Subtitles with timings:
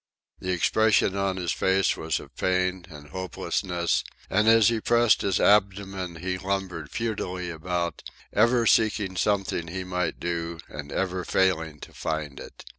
[0.39, 5.39] The expression on his face was of pain and hopelessness, and as he pressed his
[5.39, 8.01] abdomen he lumbered futilely about,
[8.33, 12.65] ever seeking something he might do and ever failing to find it.